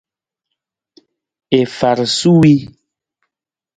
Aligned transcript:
I 1.59 1.61
far 1.77 1.97
suwii. 2.17 2.57